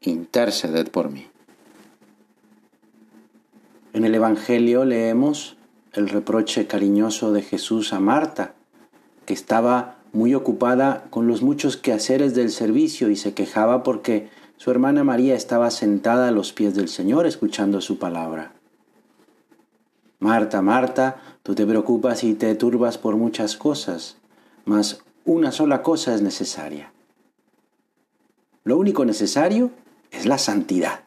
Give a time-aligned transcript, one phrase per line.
[0.00, 1.26] interceded por mí.
[3.92, 5.56] En el Evangelio leemos
[5.92, 8.54] el reproche cariñoso de Jesús a Marta,
[9.26, 14.70] que estaba muy ocupada con los muchos quehaceres del servicio y se quejaba porque su
[14.70, 18.52] hermana María estaba sentada a los pies del Señor escuchando su palabra.
[20.18, 24.16] Marta, Marta, tú te preocupas y te turbas por muchas cosas,
[24.64, 26.92] mas una sola cosa es necesaria.
[28.64, 29.70] Lo único necesario
[30.10, 31.00] es la santidad.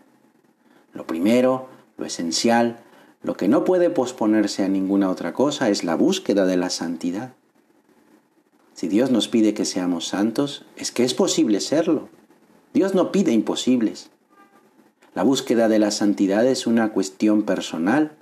[0.93, 2.79] Lo primero, lo esencial,
[3.23, 7.33] lo que no puede posponerse a ninguna otra cosa es la búsqueda de la santidad.
[8.73, 12.09] Si Dios nos pide que seamos santos, es que es posible serlo.
[12.73, 14.09] Dios no pide imposibles.
[15.13, 18.13] La búsqueda de la santidad es una cuestión personal,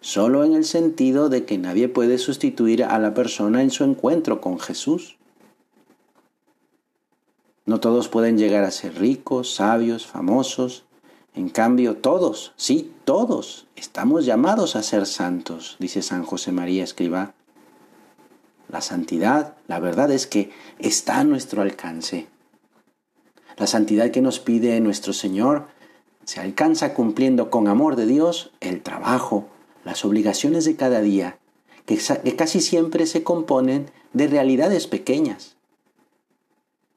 [0.00, 4.40] solo en el sentido de que nadie puede sustituir a la persona en su encuentro
[4.40, 5.18] con Jesús.
[7.68, 10.84] No todos pueden llegar a ser ricos, sabios, famosos.
[11.34, 17.34] En cambio, todos, sí, todos, estamos llamados a ser santos, dice San José María Escribá.
[18.70, 22.28] La santidad, la verdad es que está a nuestro alcance.
[23.58, 25.66] La santidad que nos pide nuestro Señor
[26.24, 29.46] se alcanza cumpliendo con amor de Dios el trabajo,
[29.84, 31.36] las obligaciones de cada día,
[31.84, 31.98] que,
[32.34, 35.57] casi siempre se componen de realidades pequeñas.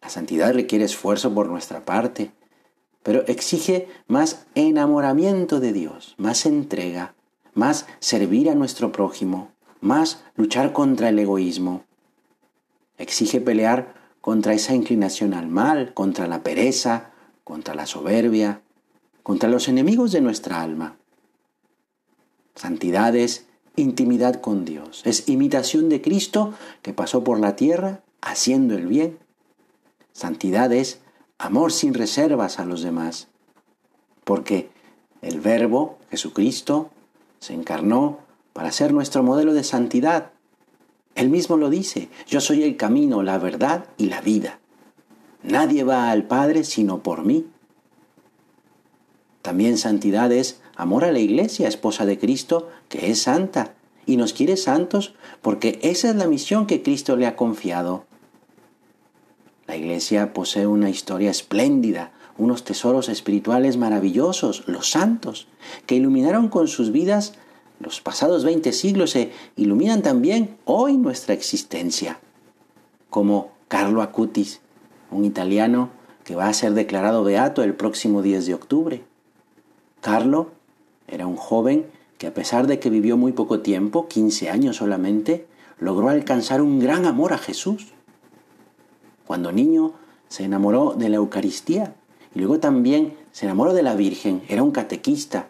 [0.02, 2.31] La santidad requiere esfuerzo por nuestra parte,
[3.03, 7.16] pero exige más enamoramiento de Dios, más entrega,
[7.53, 11.86] más servir a nuestro prójimo, más luchar contra el egoísmo.
[12.98, 17.11] Exige pelear contra esa inclinación al mal, contra la pereza,
[17.43, 18.61] contra la soberbia,
[19.23, 20.97] contra los enemigos de nuestra alma.
[22.55, 28.76] Santidad es intimidad con Dios, es imitación de Cristo que pasó por la tierra haciendo
[28.76, 29.17] el bien
[30.14, 30.99] Santidad es
[31.38, 33.27] amor sin reservas a los demás,
[34.23, 34.70] porque
[35.22, 36.89] el Verbo, Jesucristo,
[37.39, 38.20] se encarnó
[38.54, 40.32] para ser nuestro modelo de santidad.
[41.16, 44.60] Él mismo lo dice, yo soy el camino, la verdad y la vida.
[45.44, 47.48] Nadie va al Padre sino por mí.
[49.42, 53.73] También santidad es amor a la Iglesia, esposa de Cristo, que es santa
[54.05, 58.05] y nos quiere santos porque esa es la misión que Cristo le ha confiado.
[59.71, 65.48] La iglesia posee una historia espléndida, unos tesoros espirituales maravillosos, los santos,
[65.86, 67.36] que iluminaron con sus vidas
[67.80, 72.20] los pasados 20 siglos e iluminan también hoy nuestra existencia,
[73.09, 74.59] como Carlo Acutis,
[75.09, 75.89] un italiano
[76.26, 79.03] que va a ser declarado beato el próximo 10 de octubre.
[80.02, 80.52] Carlo
[81.08, 81.86] era un joven
[82.17, 85.48] que a pesar de que vivió muy poco tiempo, 15 años solamente,
[85.80, 87.93] logró alcanzar un gran amor a Jesús.
[89.26, 89.93] Cuando niño
[90.27, 91.93] se enamoró de la Eucaristía
[92.33, 95.48] y luego también se enamoró de la Virgen, era un catequista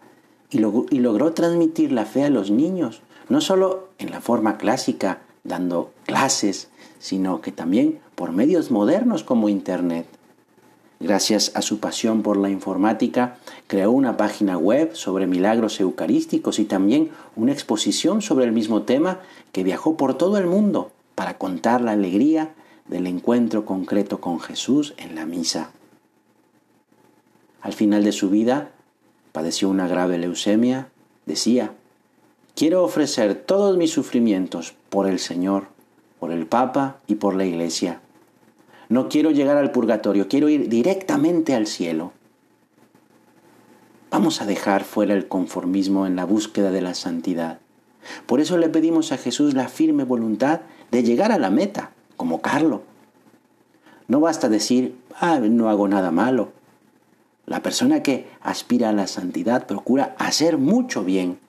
[0.49, 5.91] y, logró transmitir la fe a los niños, no solo en la forma clásica, dando
[6.05, 10.05] clases, sino que también por medios modernos como Internet.
[10.99, 16.65] Gracias a su pasión por la informática, creó una página web sobre milagros eucarísticos y
[16.65, 19.19] también una exposición sobre el mismo tema
[19.51, 22.53] que viajó por todo el mundo para contar la alegría
[22.91, 25.71] del encuentro concreto con Jesús en la misa.
[27.61, 28.71] Al final de su vida,
[29.31, 30.89] padeció una grave leucemia,
[31.25, 31.73] decía,
[32.53, 35.67] quiero ofrecer todos mis sufrimientos por el Señor,
[36.19, 38.01] por el Papa y por la Iglesia.
[38.89, 42.11] No quiero llegar al purgatorio, quiero ir directamente al cielo.
[44.09, 47.59] Vamos a dejar fuera el conformismo en la búsqueda de la santidad.
[48.25, 50.61] Por eso le pedimos a Jesús la firme voluntad
[50.91, 51.91] de llegar a la meta,
[52.21, 52.83] como Carlo.
[54.07, 56.51] No basta decir, ah, no hago nada malo.
[57.47, 61.39] La persona que aspira a la santidad procura hacer mucho bien.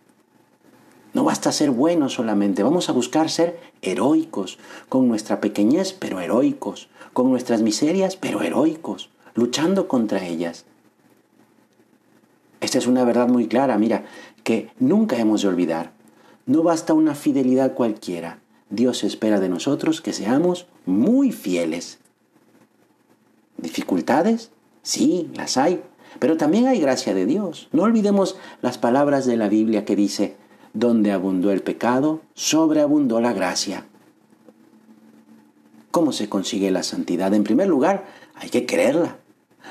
[1.13, 4.59] No basta ser bueno solamente, vamos a buscar ser heroicos,
[4.89, 10.65] con nuestra pequeñez, pero heroicos, con nuestras miserias, pero heroicos, luchando contra ellas.
[12.63, 14.07] Esta es una verdad muy clara, mira,
[14.43, 15.93] que nunca hemos de olvidar.
[16.47, 18.39] No basta una fidelidad cualquiera,
[18.73, 21.99] Dios espera de nosotros que seamos muy fieles.
[23.59, 24.51] ¿Dificultades?
[24.83, 25.83] Sí, las hay,
[26.19, 27.69] Pero también hay gracia de Dios.
[27.73, 30.37] No olvidemos las palabras de la Biblia que dice,
[30.73, 33.87] donde abundó el pecado, sobreabundó la gracia.
[35.91, 37.35] ¿Cómo se consigue la santidad?
[37.35, 39.19] En primer lugar, hay que quererla.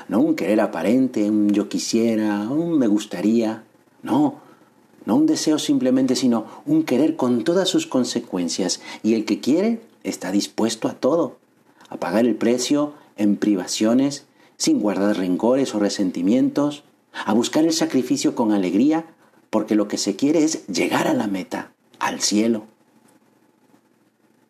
[0.08, 3.64] No un querer aparente, un yo quisiera, un me gustaría.
[4.02, 4.41] No,
[5.04, 8.80] no un deseo simplemente, sino un querer con todas sus consecuencias.
[9.02, 11.38] Y el que quiere está dispuesto a todo,
[11.88, 14.26] a pagar el precio en privaciones,
[14.56, 19.06] sin guardar rencores o resentimientos, a buscar el sacrificio con alegría,
[19.50, 22.64] porque lo que se quiere es llegar a la meta, al cielo.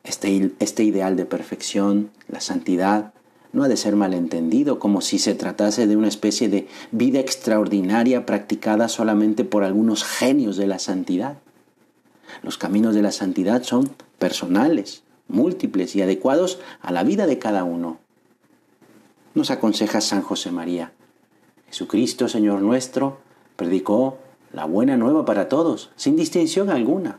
[0.04, 3.12] Este, este ideal de perfección, la santidad,
[3.52, 8.24] no ha de ser malentendido como si se tratase de una especie de vida extraordinaria
[8.24, 11.38] practicada solamente por algunos genios de la santidad.
[12.42, 17.64] Los caminos de la santidad son personales, múltiples y adecuados a la vida de cada
[17.64, 17.98] uno.
[19.34, 20.92] Nos aconseja San José María.
[21.68, 23.18] Jesucristo, Señor nuestro,
[23.56, 24.18] predicó
[24.52, 27.18] la buena nueva para todos, sin distinción alguna,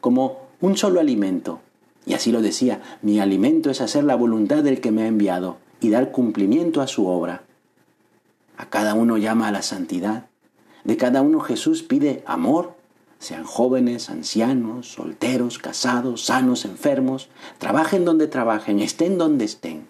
[0.00, 1.60] como un solo alimento,
[2.06, 5.56] y así lo decía, mi alimento es hacer la voluntad del que me ha enviado
[5.80, 7.44] y dar cumplimiento a su obra.
[8.56, 10.26] A cada uno llama a la santidad.
[10.84, 12.74] De cada uno Jesús pide amor,
[13.18, 19.86] sean jóvenes, ancianos, solteros, casados, sanos, enfermos, trabajen donde trabajen, estén donde estén.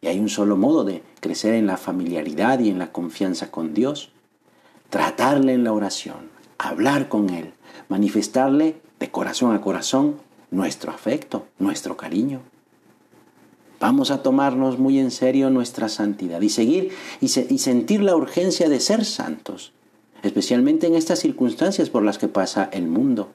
[0.00, 3.74] Y hay un solo modo de crecer en la familiaridad y en la confianza con
[3.74, 4.10] Dios,
[4.90, 6.28] tratarle en la oración,
[6.58, 7.54] hablar con Él,
[7.88, 10.16] manifestarle de corazón a corazón
[10.54, 12.40] nuestro afecto, nuestro cariño.
[13.80, 18.80] Vamos a tomarnos muy en serio nuestra santidad y seguir y, sentir la urgencia de
[18.80, 19.72] ser santos,
[20.22, 23.30] especialmente en estas circunstancias por las que pasa el mundo.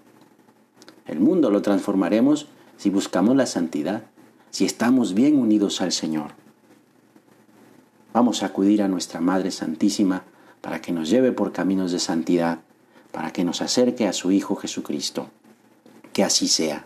[1.06, 4.04] El mundo lo transformaremos si buscamos la santidad,
[4.50, 6.32] si estamos bien unidos al Señor.
[8.14, 10.24] Vamos a acudir a nuestra Madre Santísima
[10.62, 12.60] para que nos lleve por caminos de santidad,
[13.12, 15.30] para que nos acerque a su Hijo Jesucristo.
[16.14, 16.86] Que así sea.